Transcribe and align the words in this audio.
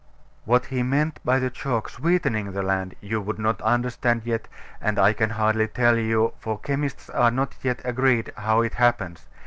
What 0.45 0.65
he 0.65 0.81
meant 0.81 1.19
by 1.23 1.37
the 1.37 1.51
chalk 1.51 1.87
sweetening 1.87 2.53
the 2.53 2.63
land 2.63 2.95
you 3.01 3.21
would 3.21 3.37
not 3.37 3.61
understand 3.61 4.23
yet, 4.25 4.47
and 4.81 4.97
I 4.97 5.13
can 5.13 5.29
hardly 5.29 5.67
tell 5.67 5.95
you; 5.95 6.33
for 6.39 6.57
chemists 6.57 7.07
are 7.11 7.29
not 7.29 7.53
yet 7.61 7.81
agreed 7.85 8.33
how 8.35 8.63
it 8.63 8.73
happens. 8.73 9.27